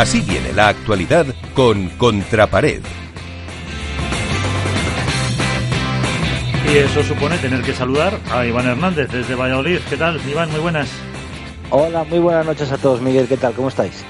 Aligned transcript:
Así 0.00 0.22
viene 0.22 0.54
la 0.54 0.68
actualidad 0.68 1.26
con 1.52 1.90
Contrapared. 1.98 2.80
Y 6.72 6.76
eso 6.78 7.02
supone 7.02 7.36
tener 7.36 7.60
que 7.60 7.74
saludar 7.74 8.18
a 8.32 8.46
Iván 8.46 8.66
Hernández 8.66 9.10
desde 9.10 9.34
Valladolid. 9.34 9.78
¿Qué 9.90 9.98
tal, 9.98 10.18
Iván? 10.26 10.50
Muy 10.52 10.60
buenas. 10.60 10.90
Hola, 11.68 12.04
muy 12.04 12.18
buenas 12.18 12.46
noches 12.46 12.72
a 12.72 12.78
todos, 12.78 13.02
Miguel. 13.02 13.28
¿Qué 13.28 13.36
tal? 13.36 13.52
¿Cómo 13.52 13.68
estáis? 13.68 14.02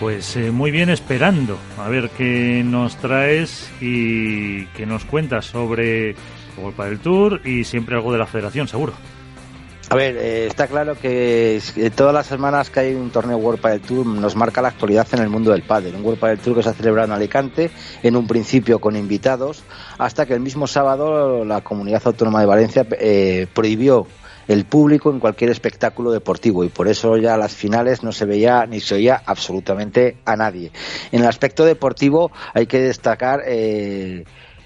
Pues 0.00 0.36
eh, 0.36 0.50
muy 0.50 0.72
bien, 0.72 0.90
esperando 0.90 1.56
a 1.78 1.88
ver 1.88 2.10
qué 2.18 2.64
nos 2.64 2.96
traes 2.96 3.70
y 3.80 4.64
qué 4.74 4.84
nos 4.84 5.04
cuentas 5.04 5.46
sobre 5.46 6.16
Golpa 6.56 6.86
del 6.86 6.98
Tour 6.98 7.40
y 7.46 7.62
siempre 7.62 7.94
algo 7.94 8.12
de 8.12 8.18
la 8.18 8.26
federación, 8.26 8.66
seguro. 8.66 8.94
A 9.88 9.94
ver, 9.94 10.16
eh, 10.16 10.46
está 10.46 10.66
claro 10.66 10.96
que 10.96 11.60
todas 11.94 12.12
las 12.12 12.26
semanas 12.26 12.70
que 12.70 12.80
hay 12.80 12.94
un 12.94 13.10
torneo 13.10 13.36
World 13.36 13.60
Padel 13.60 13.80
Tour 13.80 14.04
nos 14.04 14.34
marca 14.34 14.60
la 14.60 14.68
actualidad 14.68 15.06
en 15.12 15.20
el 15.20 15.28
mundo 15.28 15.52
del 15.52 15.62
pádel. 15.62 15.94
Un 15.94 16.04
World 16.04 16.18
Padel 16.18 16.40
Tour 16.40 16.56
que 16.56 16.62
se 16.64 16.70
ha 16.70 16.72
celebrado 16.72 17.06
en 17.06 17.12
Alicante, 17.12 17.70
en 18.02 18.16
un 18.16 18.26
principio 18.26 18.80
con 18.80 18.96
invitados, 18.96 19.62
hasta 19.96 20.26
que 20.26 20.34
el 20.34 20.40
mismo 20.40 20.66
sábado 20.66 21.44
la 21.44 21.60
Comunidad 21.60 22.02
Autónoma 22.04 22.40
de 22.40 22.46
Valencia 22.46 22.84
eh, 22.98 23.46
prohibió 23.54 24.08
el 24.48 24.64
público 24.64 25.10
en 25.10 25.20
cualquier 25.20 25.50
espectáculo 25.50 26.10
deportivo 26.10 26.64
y 26.64 26.68
por 26.68 26.88
eso 26.88 27.16
ya 27.16 27.36
las 27.36 27.54
finales 27.54 28.02
no 28.02 28.10
se 28.10 28.24
veía 28.24 28.66
ni 28.66 28.80
se 28.80 28.96
oía 28.96 29.22
absolutamente 29.24 30.16
a 30.24 30.34
nadie. 30.34 30.72
En 31.12 31.20
el 31.20 31.28
aspecto 31.28 31.64
deportivo 31.64 32.32
hay 32.54 32.66
que 32.66 32.80
destacar 32.80 33.42
eh, 33.46 34.24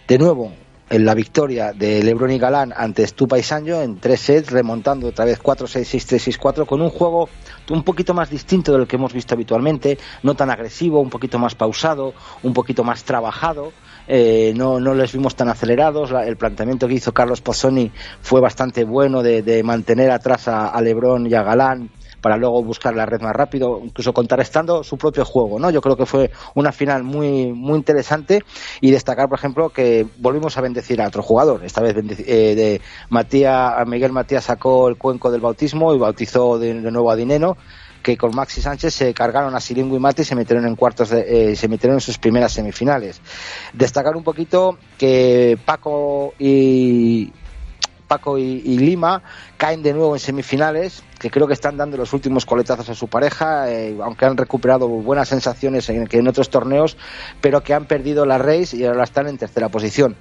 de 0.09 0.19
nuevo 0.19 0.53
en 0.91 1.05
la 1.05 1.15
victoria 1.15 1.73
de 1.73 2.03
Lebron 2.03 2.33
y 2.33 2.39
Galán 2.39 2.75
ante 2.77 3.07
Stupa 3.07 3.39
y 3.39 3.45
en 3.71 4.01
tres 4.01 4.21
sets, 4.21 4.51
remontando 4.51 5.07
otra 5.07 5.25
vez 5.25 5.41
4-6, 5.41 5.83
6-3, 5.83 6.37
6-4, 6.37 6.67
con 6.67 6.83
un 6.83 6.91
juego 6.91 7.29
un 7.71 7.85
poquito 7.85 8.13
más 8.13 8.29
distinto 8.29 8.73
del 8.73 8.89
que 8.89 8.97
hemos 8.97 9.13
visto 9.13 9.35
habitualmente, 9.35 9.99
no 10.25 10.35
tan 10.35 10.51
agresivo, 10.51 11.01
un 11.01 11.09
poquito 11.09 11.39
más 11.39 11.55
pausado, 11.55 12.13
un 12.43 12.53
poquito 12.53 12.83
más 12.83 13.05
trabajado. 13.05 13.73
Eh, 14.09 14.53
no, 14.57 14.81
no 14.81 14.93
les 14.95 15.13
vimos 15.13 15.37
tan 15.37 15.49
acelerados. 15.49 16.11
el 16.11 16.37
planteamiento 16.37 16.89
que 16.89 16.95
hizo 16.95 17.13
Carlos 17.13 17.41
Pozzoni 17.41 17.93
fue 18.21 18.41
bastante 18.41 18.83
bueno 18.83 19.23
de, 19.23 19.63
mantener 19.63 20.11
atrás 20.11 20.49
a, 20.49 20.67
a 20.69 20.81
Lebron 20.83 21.29
y 21.29 21.35
a 21.35 21.45
Galán 21.45 21.91
para 22.21 22.37
luego 22.37 22.63
buscar 22.63 22.95
la 22.95 23.07
red 23.07 23.21
más 23.21 23.35
rápido, 23.35 23.81
incluso 23.83 24.13
contrarrestando 24.13 24.85
su 24.85 24.99
propio 24.99 25.25
juego, 25.25 25.59
¿no? 25.59 25.71
Yo 25.71 25.81
creo 25.81 25.97
que 25.97 26.07
fue 26.07 26.31
una 26.55 26.73
final 26.73 27.03
muy, 27.03 27.53
muy 27.53 27.77
interesante 27.77 28.43
y 28.81 28.91
destacar, 28.91 29.29
por 29.29 29.39
ejemplo, 29.39 29.71
que 29.71 30.07
volvimos 30.19 30.57
a 30.57 30.61
bendecir 30.61 31.01
a 31.01 31.09
otro 31.09 31.23
jugador, 31.23 31.65
esta 31.65 31.81
vez 31.81 31.97
eh, 31.97 32.55
de 32.55 32.81
Matías, 33.09 33.87
Miguel 33.87 34.13
Matías 34.13 34.45
sacó 34.45 34.89
el 34.89 34.97
cuenco 34.97 35.31
del 35.31 35.41
bautismo 35.41 35.95
y 35.95 35.99
bautizó 35.99 36.59
de, 36.59 36.75
nuevo 36.75 37.11
a 37.11 37.17
Dineno, 37.17 37.57
que 38.03 38.17
con 38.17 38.35
Maxi 38.35 38.63
Sánchez 38.63 38.95
se 38.95 39.15
cargaron 39.15 39.55
a 39.55 39.61
Silingo 39.61 39.97
y 39.97 39.99
Mati 39.99 40.23
y 40.23 40.25
se 40.25 40.35
metieron 40.35 40.67
en 40.67 40.75
cuartos 40.75 41.11
de, 41.11 41.51
eh, 41.53 41.57
se 41.57 41.69
metieron 41.69 41.97
en 41.97 42.01
sus 42.01 42.19
primeras 42.19 42.53
semifinales. 42.53 43.21
Destacar 43.73 44.17
un 44.17 44.25
poquito 44.25 44.79
que 44.97 45.59
Paco 45.65 46.33
y 46.39 47.31
Paco 48.11 48.39
y 48.39 48.77
Lima 48.79 49.23
caen 49.57 49.85
de 49.85 49.93
nuevo 49.93 50.17
en 50.17 50.19
semifinales 50.19 51.05
que 51.21 51.31
creo 51.31 51.47
que 51.47 51.53
están 51.53 51.77
dando 51.77 51.97
los 51.97 52.13
últimos 52.13 52.45
coletazos 52.45 52.89
a 52.89 52.95
su 52.95 53.07
pareja, 53.07 53.71
eh, 53.71 53.97
aunque 54.03 54.25
han 54.25 54.37
recuperado 54.37 54.89
buenas 54.89 55.29
sensaciones 55.29 55.89
en, 55.91 56.09
en 56.11 56.27
otros 56.27 56.51
torneos, 56.51 56.97
pero 57.41 57.63
que 57.63 57.75
han 57.75 57.85
perdido 57.85 58.27
la 58.27 58.39
race 58.39 58.77
y 58.77 58.85
ahora 58.85 59.05
están 59.05 59.29
en 59.29 59.39
tercera 59.39 59.69
posición. 59.69 60.17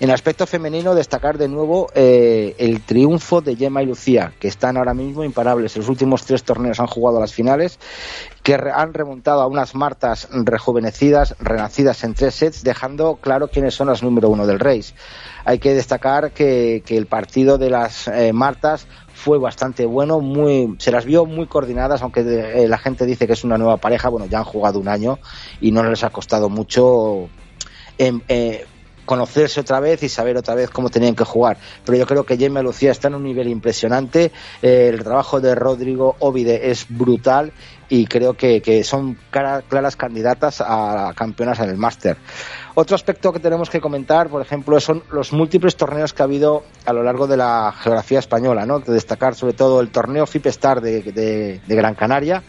En 0.00 0.12
aspecto 0.12 0.46
femenino, 0.46 0.94
destacar 0.94 1.38
de 1.38 1.48
nuevo 1.48 1.88
eh, 1.92 2.54
el 2.58 2.82
triunfo 2.82 3.40
de 3.40 3.56
Gemma 3.56 3.82
y 3.82 3.86
Lucía, 3.86 4.32
que 4.38 4.46
están 4.46 4.76
ahora 4.76 4.94
mismo 4.94 5.24
imparables. 5.24 5.74
En 5.74 5.82
los 5.82 5.88
últimos 5.88 6.24
tres 6.24 6.44
torneos 6.44 6.78
han 6.78 6.86
jugado 6.86 7.16
a 7.16 7.20
las 7.20 7.34
finales, 7.34 7.80
que 8.44 8.54
han 8.54 8.94
remontado 8.94 9.42
a 9.42 9.48
unas 9.48 9.74
Martas 9.74 10.28
rejuvenecidas, 10.30 11.34
renacidas 11.40 12.04
en 12.04 12.14
tres 12.14 12.36
sets, 12.36 12.62
dejando 12.62 13.16
claro 13.16 13.48
quiénes 13.48 13.74
son 13.74 13.88
las 13.88 14.04
número 14.04 14.28
uno 14.28 14.46
del 14.46 14.60
race. 14.60 14.94
Hay 15.44 15.58
que 15.58 15.74
destacar 15.74 16.30
que, 16.30 16.84
el 16.86 17.06
partido 17.06 17.58
de 17.58 17.70
las 17.70 18.06
eh, 18.06 18.32
Martas 18.32 18.86
fue 19.12 19.38
bastante 19.38 19.84
bueno, 19.84 20.20
muy, 20.20 20.76
se 20.78 20.92
las 20.92 21.06
vio 21.06 21.26
muy 21.26 21.48
coordinadas, 21.48 22.02
aunque 22.02 22.20
eh, 22.20 22.68
la 22.68 22.78
gente 22.78 23.04
dice 23.04 23.26
que 23.26 23.32
es 23.32 23.42
una 23.42 23.58
nueva 23.58 23.78
pareja, 23.78 24.10
bueno, 24.10 24.26
ya 24.26 24.38
han 24.38 24.44
jugado 24.44 24.78
un 24.78 24.86
año 24.86 25.18
y 25.60 25.72
no 25.72 25.82
les 25.82 26.04
ha 26.04 26.10
costado 26.10 26.48
mucho 26.48 27.28
eh, 27.98 28.64
conocerse 29.08 29.60
otra 29.60 29.80
vez 29.80 30.02
y 30.02 30.08
saber 30.10 30.36
otra 30.36 30.54
vez 30.54 30.68
cómo 30.68 30.90
tenían 30.90 31.16
que 31.16 31.24
jugar. 31.24 31.56
Pero 31.82 31.96
yo 31.96 32.06
creo 32.06 32.24
que 32.24 32.36
Gemma 32.36 32.60
Lucía 32.60 32.90
está 32.90 33.08
en 33.08 33.14
un 33.14 33.24
nivel 33.24 33.48
impresionante, 33.48 34.30
eh, 34.60 34.90
el 34.92 35.02
trabajo 35.02 35.40
de 35.40 35.54
Rodrigo 35.54 36.16
Ovide 36.18 36.70
es 36.70 36.84
brutal 36.90 37.50
y 37.88 38.04
creo 38.04 38.34
que, 38.34 38.84
son 38.84 39.16
claras 39.30 39.96
candidatas 39.96 40.60
a 40.60 41.14
campeonas 41.16 41.58
en 41.60 41.70
el 41.70 41.78
máster. 41.78 42.18
Otro 42.74 42.94
aspecto 42.94 43.32
que 43.32 43.40
tenemos 43.40 43.70
que 43.70 43.80
comentar, 43.80 44.28
por 44.28 44.42
ejemplo, 44.42 44.78
son 44.78 45.02
los 45.10 45.32
múltiples 45.32 45.74
torneos 45.74 46.12
que 46.12 46.22
ha 46.22 46.26
habido 46.26 46.64
a 46.84 46.92
lo 46.92 47.02
largo 47.02 47.26
de 47.26 47.38
la 47.38 47.72
geografía 47.80 48.18
española, 48.18 48.66
¿no? 48.66 48.80
De 48.80 48.92
destacar 48.92 49.34
sobre 49.34 49.54
todo 49.54 49.80
el 49.80 49.88
torneo 49.88 50.26
FIP 50.26 50.48
Star 50.48 50.82
de, 50.82 51.62
Gran 51.66 51.94
Canaria, 51.94 52.42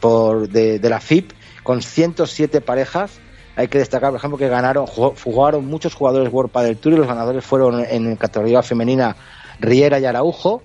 por, 0.00 0.50
de, 0.50 0.78
de 0.78 0.88
la 0.90 1.00
FIP, 1.00 1.32
con 1.62 1.80
107 1.80 2.60
parejas, 2.60 3.20
hay 3.56 3.68
que 3.68 3.78
destacar, 3.78 4.10
por 4.10 4.18
ejemplo, 4.18 4.38
que 4.38 4.48
ganaron, 4.48 4.86
jugaron 4.86 5.66
muchos 5.66 5.94
jugadores 5.94 6.32
World 6.32 6.52
del 6.52 6.76
Tour 6.76 6.94
y 6.94 6.96
los 6.96 7.06
ganadores 7.06 7.44
fueron 7.44 7.84
en 7.84 8.16
categoría 8.16 8.62
femenina 8.62 9.16
Riera 9.60 9.98
y 9.98 10.04
Araujo 10.04 10.62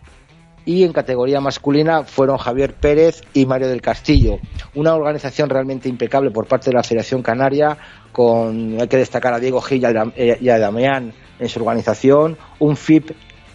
y 0.65 0.83
en 0.83 0.93
categoría 0.93 1.39
masculina 1.39 2.03
fueron 2.03 2.37
Javier 2.37 2.73
Pérez 2.75 3.21
y 3.33 3.45
Mario 3.45 3.69
del 3.69 3.81
Castillo. 3.81 4.39
Una 4.75 4.93
organización 4.93 5.49
realmente 5.49 5.89
impecable 5.89 6.31
por 6.31 6.47
parte 6.47 6.69
de 6.69 6.75
la 6.75 6.83
Federación 6.83 7.23
Canaria, 7.23 7.77
con 8.11 8.79
hay 8.79 8.87
que 8.87 8.97
destacar 8.97 9.33
a 9.33 9.39
Diego 9.39 9.61
Gil 9.61 9.81
y 9.81 10.49
a 10.49 10.59
Damián 10.59 11.13
en 11.39 11.49
su 11.49 11.59
organización, 11.59 12.37
un 12.59 12.75
FIP 12.75 13.11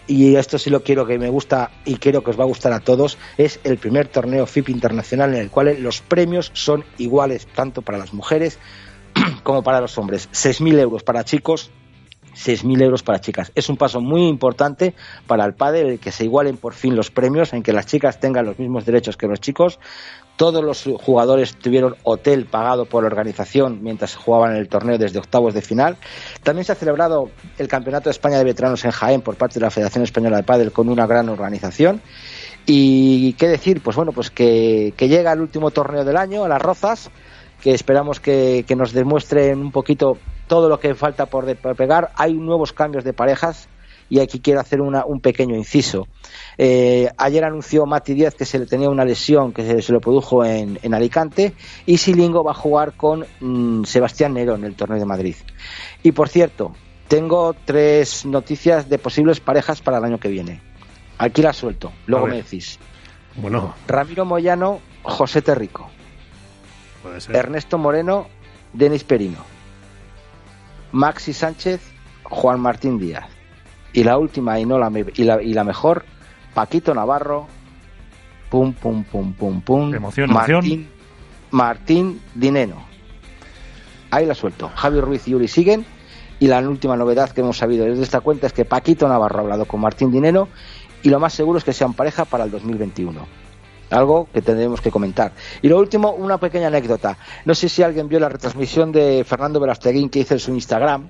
y 0.07 0.35
esto 0.35 0.57
sí 0.57 0.69
lo 0.69 0.83
quiero 0.83 1.05
que 1.05 1.17
me 1.17 1.29
gusta 1.29 1.71
y 1.85 1.95
quiero 1.95 2.23
que 2.23 2.31
os 2.31 2.39
va 2.39 2.43
a 2.43 2.47
gustar 2.47 2.73
a 2.73 2.79
todos, 2.79 3.17
es 3.37 3.59
el 3.63 3.77
primer 3.77 4.07
torneo 4.07 4.45
FIP 4.45 4.69
internacional 4.69 5.33
en 5.33 5.41
el 5.41 5.49
cual 5.49 5.81
los 5.81 6.01
premios 6.01 6.51
son 6.53 6.83
iguales 6.97 7.47
tanto 7.47 7.81
para 7.81 7.97
las 7.97 8.13
mujeres 8.13 8.59
como 9.43 9.63
para 9.63 9.81
los 9.81 9.97
hombres. 9.97 10.29
6.000 10.31 10.79
euros 10.79 11.03
para 11.03 11.23
chicos, 11.23 11.71
6.000 12.35 12.81
euros 12.81 13.03
para 13.03 13.19
chicas. 13.19 13.51
Es 13.55 13.69
un 13.69 13.77
paso 13.77 14.01
muy 14.01 14.27
importante 14.27 14.93
para 15.27 15.45
el 15.45 15.53
padre 15.53 15.81
el 15.81 15.99
que 15.99 16.11
se 16.11 16.25
igualen 16.25 16.57
por 16.57 16.73
fin 16.73 16.95
los 16.95 17.11
premios, 17.11 17.53
en 17.53 17.63
que 17.63 17.73
las 17.73 17.85
chicas 17.85 18.19
tengan 18.19 18.45
los 18.45 18.59
mismos 18.59 18.85
derechos 18.85 19.17
que 19.17 19.27
los 19.27 19.39
chicos. 19.39 19.79
Todos 20.35 20.61
los 20.61 20.83
jugadores 21.01 21.55
tuvieron 21.55 21.95
hotel 22.03 22.45
pagado 22.45 22.85
por 22.85 23.03
la 23.03 23.07
organización 23.07 23.79
mientras 23.81 24.15
jugaban 24.15 24.51
en 24.51 24.57
el 24.57 24.67
torneo 24.67 24.97
desde 24.97 25.17
octavos 25.19 25.53
de 25.53 25.61
final. 25.61 25.95
También 26.43 26.65
se 26.65 26.73
ha 26.73 26.75
celebrado 26.75 27.29
el 27.57 27.69
Campeonato 27.69 28.05
de 28.05 28.11
España 28.11 28.37
de 28.37 28.43
Veteranos 28.43 28.83
en 28.83 28.91
Jaén 28.91 29.21
por 29.21 29.37
parte 29.37 29.59
de 29.59 29.61
la 29.61 29.71
Federación 29.71 30.03
Española 30.03 30.35
de 30.35 30.43
Padel 30.43 30.73
con 30.73 30.89
una 30.89 31.07
gran 31.07 31.29
organización. 31.29 32.01
Y 32.65 33.33
qué 33.33 33.47
decir, 33.47 33.81
pues 33.81 33.95
bueno, 33.95 34.11
pues 34.11 34.29
que, 34.29 34.93
que 34.97 35.07
llega 35.07 35.31
el 35.31 35.39
último 35.39 35.71
torneo 35.71 36.03
del 36.03 36.17
año, 36.17 36.43
a 36.43 36.49
las 36.49 36.61
Rozas, 36.61 37.11
que 37.65 37.73
esperamos 37.73 38.19
que, 38.19 38.63
nos 38.77 38.93
demuestren 38.93 39.59
un 39.59 39.71
poquito 39.71 40.19
todo 40.45 40.69
lo 40.69 40.79
que 40.79 40.93
falta 40.93 41.25
por, 41.25 41.47
pegar. 41.75 42.11
Hay 42.15 42.35
nuevos 42.35 42.73
cambios 42.73 43.03
de 43.03 43.11
parejas 43.11 43.69
y 44.07 44.19
aquí 44.19 44.39
quiero 44.39 44.59
hacer 44.59 44.81
un 44.81 45.19
pequeño 45.19 45.55
inciso. 45.55 46.07
Eh, 46.59 47.09
ayer 47.17 47.43
anunció 47.43 47.87
Mati 47.87 48.13
Díaz 48.13 48.35
que 48.35 48.45
se 48.45 48.59
le 48.59 48.67
tenía 48.67 48.87
una 48.87 49.03
lesión 49.03 49.51
que 49.51 49.81
se, 49.81 49.91
lo 49.91 49.99
produjo 49.99 50.45
en, 50.45 50.93
Alicante 50.93 51.53
y 51.87 51.97
Silingo 51.97 52.43
va 52.43 52.51
a 52.51 52.53
jugar 52.53 52.93
con 52.93 53.25
mm, 53.39 53.85
Sebastián 53.85 54.35
Nero 54.35 54.53
en 54.53 54.63
el 54.63 54.75
torneo 54.75 54.99
de 54.99 55.05
Madrid. 55.05 55.35
Y 56.03 56.11
por 56.11 56.29
cierto, 56.29 56.75
tengo 57.07 57.55
tres 57.65 58.27
noticias 58.27 58.89
de 58.89 58.99
posibles 58.99 59.39
parejas 59.39 59.81
para 59.81 59.97
el 59.97 60.03
año 60.03 60.19
que 60.19 60.29
viene. 60.29 60.61
Aquí 61.17 61.41
las 61.41 61.57
suelto, 61.57 61.91
luego 62.05 62.27
me 62.27 62.35
decís. 62.35 62.77
Bueno. 63.37 63.73
Ramiro 63.87 64.23
Moyano, 64.23 64.81
José 65.01 65.41
Terrico. 65.41 65.89
Ernesto 67.29 67.77
Moreno, 67.77 68.27
Denis 68.73 69.03
Perino. 69.03 69.39
Maxi 70.91 71.33
Sánchez, 71.33 71.81
Juan 72.23 72.59
Martín 72.59 72.99
Díaz. 72.99 73.25
Y 73.93 74.03
la 74.03 74.17
última 74.17 74.59
y 74.59 74.65
no 74.65 74.77
la, 74.77 74.91
y 75.15 75.23
la, 75.23 75.41
y 75.41 75.53
la 75.53 75.63
mejor, 75.63 76.05
Paquito 76.53 76.93
Navarro, 76.93 77.47
pum 78.49 78.73
pum 78.73 79.03
pum 79.03 79.33
pum 79.33 79.61
pum. 79.61 79.93
Emoción, 79.93 80.31
Martín, 80.31 80.89
Martín 81.51 82.21
Dineno. 82.33 82.83
Ahí 84.11 84.25
la 84.25 84.35
suelto. 84.35 84.71
Javi 84.75 84.99
Ruiz 85.01 85.27
y 85.27 85.31
Yuri 85.31 85.47
siguen. 85.47 85.85
Y 86.39 86.47
la 86.47 86.59
última 86.59 86.97
novedad 86.97 87.29
que 87.29 87.41
hemos 87.41 87.57
sabido 87.57 87.85
desde 87.85 88.03
esta 88.03 88.19
cuenta 88.19 88.47
es 88.47 88.53
que 88.53 88.65
Paquito 88.65 89.07
Navarro 89.07 89.39
ha 89.39 89.41
hablado 89.41 89.65
con 89.65 89.79
Martín 89.79 90.11
Dineno 90.11 90.49
y 91.01 91.09
lo 91.09 91.19
más 91.19 91.33
seguro 91.33 91.57
es 91.57 91.63
que 91.63 91.71
sean 91.71 91.93
pareja 91.93 92.25
para 92.25 92.43
el 92.43 92.51
2021 92.51 93.25
algo 93.89 94.27
que 94.33 94.41
tendremos 94.41 94.81
que 94.81 94.91
comentar. 94.91 95.31
Y 95.61 95.67
lo 95.67 95.79
último, 95.79 96.11
una 96.11 96.37
pequeña 96.37 96.67
anécdota. 96.67 97.17
No 97.45 97.55
sé 97.55 97.69
si 97.69 97.83
alguien 97.83 98.07
vio 98.07 98.19
la 98.19 98.29
retransmisión 98.29 98.91
de 98.91 99.23
Fernando 99.23 99.59
Verasteguín 99.59 100.09
que 100.09 100.19
hizo 100.19 100.33
en 100.33 100.39
su 100.39 100.51
Instagram, 100.53 101.07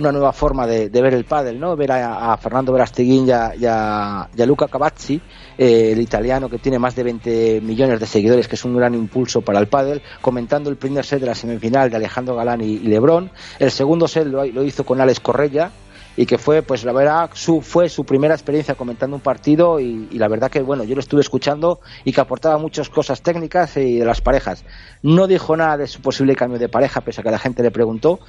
una 0.00 0.12
nueva 0.12 0.32
forma 0.32 0.66
de, 0.66 0.88
ver 0.88 1.14
el 1.14 1.24
pádel, 1.24 1.60
¿no? 1.60 1.76
Ver 1.76 1.92
a, 1.92 2.36
Fernando 2.38 2.72
Verasteguín 2.72 3.28
y 3.28 3.30
a, 3.30 3.54
y 3.54 3.66
a, 3.66 4.46
Luca 4.46 4.66
Cavazzi, 4.66 5.20
eh, 5.58 5.90
el 5.92 6.00
italiano 6.00 6.48
que 6.48 6.58
tiene 6.58 6.78
más 6.78 6.96
de 6.96 7.02
20 7.02 7.60
millones 7.60 8.00
de 8.00 8.06
seguidores, 8.06 8.48
que 8.48 8.54
es 8.54 8.64
un 8.64 8.76
gran 8.76 8.94
impulso 8.94 9.42
para 9.42 9.58
el 9.58 9.68
pádel, 9.68 10.02
comentando 10.20 10.70
el 10.70 10.76
primer 10.76 11.04
set 11.04 11.20
de 11.20 11.26
la 11.26 11.34
semifinal 11.34 11.90
de 11.90 11.96
Alejandro 11.96 12.34
Galán 12.34 12.62
y, 12.62 12.78
Lebrón. 12.78 13.30
El 13.58 13.70
segundo 13.70 14.08
set 14.08 14.26
lo, 14.26 14.44
lo 14.46 14.64
hizo 14.64 14.84
con 14.84 15.00
Alex 15.00 15.20
Correia, 15.20 15.70
y 16.16 16.26
que 16.26 16.38
fue, 16.38 16.62
pues 16.62 16.84
la 16.84 16.92
verdad, 16.92 17.30
su, 17.34 17.60
fue 17.60 17.88
su 17.88 18.04
primera 18.04 18.34
experiencia 18.34 18.74
comentando 18.74 19.16
un 19.16 19.22
partido 19.22 19.80
y, 19.80 20.08
la 20.12 20.28
verdad 20.28 20.50
que, 20.50 20.60
bueno, 20.60 20.84
yo 20.84 20.94
lo 20.94 21.00
estuve 21.00 21.20
escuchando 21.20 21.80
y 22.04 22.12
que 22.12 22.20
aportaba 22.20 22.58
muchas 22.58 22.88
cosas 22.88 23.22
técnicas 23.22 23.76
y 23.76 23.98
de 23.98 24.04
las 24.04 24.20
parejas. 24.20 24.64
No 25.02 25.26
dijo 25.26 25.56
nada 25.56 25.76
de 25.76 25.86
su 25.86 26.00
posible 26.00 26.36
cambio 26.36 26.58
de 26.58 26.68
pareja, 26.68 27.00
pese 27.00 27.20
a 27.20 27.24
que 27.24 27.30
la 27.30 27.38
gente 27.38 27.62
le 27.62 27.70
preguntó, 27.70 28.20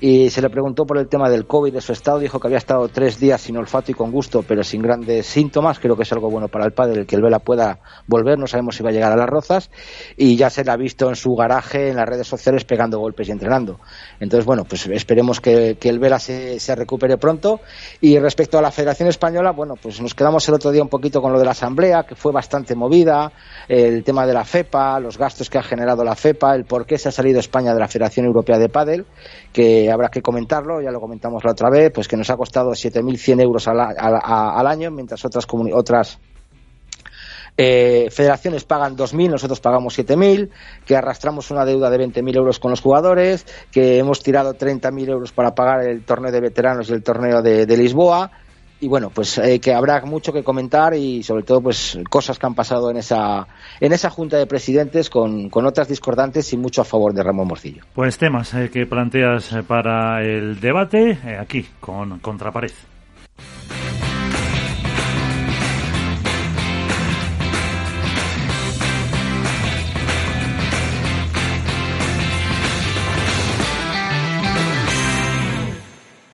y 0.00 0.30
se 0.30 0.40
le 0.40 0.48
preguntó 0.48 0.86
por 0.86 0.96
el 0.96 1.08
tema 1.08 1.28
del 1.28 1.46
COVID, 1.46 1.74
de 1.74 1.80
su 1.82 1.92
estado, 1.92 2.18
dijo 2.18 2.40
que 2.40 2.48
había 2.48 2.58
estado 2.58 2.88
tres 2.88 3.20
días 3.20 3.40
sin 3.40 3.56
olfato 3.58 3.90
y 3.90 3.94
con 3.94 4.10
gusto, 4.10 4.42
pero 4.46 4.64
sin 4.64 4.80
grandes 4.80 5.26
síntomas, 5.26 5.78
creo 5.78 5.94
que 5.96 6.04
es 6.04 6.12
algo 6.12 6.30
bueno 6.30 6.48
para 6.48 6.64
el 6.64 6.72
padre, 6.72 7.00
el 7.00 7.06
que 7.06 7.16
el 7.16 7.22
Vela 7.22 7.38
pueda 7.38 7.80
volver, 8.06 8.38
no 8.38 8.46
sabemos 8.46 8.76
si 8.76 8.82
va 8.82 8.88
a 8.88 8.92
llegar 8.92 9.12
a 9.12 9.16
las 9.16 9.28
rozas, 9.28 9.70
y 10.16 10.36
ya 10.36 10.48
se 10.48 10.64
le 10.64 10.70
ha 10.70 10.76
visto 10.76 11.08
en 11.10 11.16
su 11.16 11.34
garaje, 11.34 11.90
en 11.90 11.96
las 11.96 12.08
redes 12.08 12.26
sociales, 12.26 12.64
pegando 12.64 12.98
golpes 12.98 13.28
y 13.28 13.32
entrenando. 13.32 13.78
Entonces, 14.20 14.46
bueno, 14.46 14.64
pues 14.64 14.86
esperemos 14.86 15.40
que, 15.40 15.76
el 15.80 15.98
Vela 15.98 16.18
se, 16.18 16.58
se, 16.60 16.74
recupere 16.74 17.18
pronto, 17.18 17.60
y 18.00 18.18
respecto 18.18 18.58
a 18.58 18.62
la 18.62 18.70
Federación 18.70 19.08
Española, 19.08 19.52
bueno, 19.52 19.74
pues 19.80 20.00
nos 20.00 20.14
quedamos 20.14 20.48
el 20.48 20.54
otro 20.54 20.70
día 20.70 20.82
un 20.82 20.88
poquito 20.88 21.20
con 21.20 21.32
lo 21.32 21.38
de 21.38 21.44
la 21.44 21.50
Asamblea, 21.50 22.04
que 22.04 22.14
fue 22.14 22.32
bastante 22.32 22.74
movida, 22.74 23.32
el 23.68 24.02
tema 24.02 24.26
de 24.26 24.32
la 24.32 24.44
FEPA, 24.44 24.98
los 25.00 25.18
gastos 25.18 25.50
que 25.50 25.58
ha 25.58 25.62
generado 25.62 26.04
la 26.04 26.14
FEPA, 26.14 26.54
el 26.54 26.64
por 26.64 26.86
qué 26.86 26.96
se 26.96 27.08
ha 27.08 27.12
salido 27.12 27.40
España 27.40 27.74
de 27.74 27.80
la 27.80 27.88
Federación 27.88 28.26
Europea 28.26 28.58
de 28.58 28.68
Padel, 28.68 29.04
que 29.52 29.89
habrá 29.90 30.08
que 30.08 30.22
comentarlo, 30.22 30.80
ya 30.80 30.90
lo 30.90 31.00
comentamos 31.00 31.44
la 31.44 31.52
otra 31.52 31.70
vez, 31.70 31.92
pues 31.92 32.08
que 32.08 32.16
nos 32.16 32.30
ha 32.30 32.36
costado 32.36 32.70
7.100 32.70 33.42
euros 33.42 33.68
al, 33.68 33.80
al, 33.80 34.66
año, 34.66 34.90
mientras 34.90 35.24
otras, 35.24 35.46
otras 35.72 36.18
eh, 37.56 38.08
federaciones 38.10 38.64
pagan 38.64 38.96
2.000, 38.96 39.30
nosotros 39.30 39.60
pagamos 39.60 39.98
7.000, 39.98 40.50
que 40.86 40.96
arrastramos 40.96 41.50
una 41.50 41.64
deuda 41.64 41.90
de 41.90 41.98
20.000 41.98 42.36
euros 42.36 42.58
con 42.58 42.70
los 42.70 42.80
jugadores, 42.80 43.46
que 43.70 43.98
hemos 43.98 44.22
tirado 44.22 44.54
30.000 44.54 45.10
euros 45.10 45.32
para 45.32 45.54
pagar 45.54 45.86
el 45.86 46.04
torneo 46.04 46.32
de 46.32 46.40
veteranos 46.40 46.90
y 46.90 46.92
el 46.92 47.02
torneo 47.02 47.42
de 47.42 47.76
Lisboa, 47.76 48.30
y 48.80 48.88
bueno, 48.88 49.10
pues 49.10 49.38
eh, 49.38 49.60
que 49.60 49.74
habrá 49.74 50.00
mucho 50.02 50.32
que 50.32 50.42
comentar 50.42 50.94
y 50.94 51.22
sobre 51.22 51.42
todo 51.42 51.60
pues 51.60 51.98
cosas 52.08 52.38
que 52.38 52.46
han 52.46 52.54
pasado 52.54 52.90
en 52.90 52.96
esa 52.96 53.46
en 53.78 53.92
esa 53.92 54.10
junta 54.10 54.38
de 54.38 54.46
presidentes 54.46 55.10
con, 55.10 55.50
con 55.50 55.66
otras 55.66 55.88
discordantes 55.88 56.52
y 56.52 56.56
mucho 56.56 56.80
a 56.80 56.84
favor 56.84 57.12
de 57.12 57.22
Ramón 57.22 57.48
Morcillo. 57.48 57.82
Pues 57.94 58.16
temas 58.18 58.54
eh, 58.54 58.70
que 58.72 58.86
planteas 58.86 59.52
eh, 59.52 59.62
para 59.62 60.22
el 60.22 60.60
debate 60.60 61.18
aquí 61.38 61.66
con 61.80 62.18
Contrapared. 62.20 62.72